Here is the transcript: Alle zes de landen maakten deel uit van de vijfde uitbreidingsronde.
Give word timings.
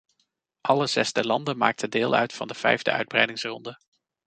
Alle 0.61 0.87
zes 0.87 1.13
de 1.13 1.25
landen 1.27 1.57
maakten 1.57 1.89
deel 1.89 2.15
uit 2.15 2.33
van 2.33 2.47
de 2.47 2.53
vijfde 2.53 2.91
uitbreidingsronde. 2.91 3.77